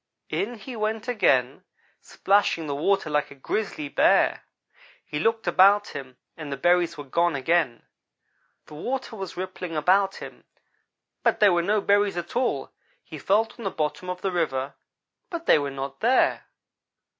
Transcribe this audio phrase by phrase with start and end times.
[0.31, 1.63] "In he went again
[2.01, 4.41] splashing the water like a Grizzly Bear.
[5.05, 7.83] He looked about him and the berries were gone again.
[8.65, 10.45] The water was rippling about him,
[11.21, 12.71] but there were no berries at all.
[13.03, 14.73] He felt on the bottom of the river
[15.29, 16.47] but they were not there.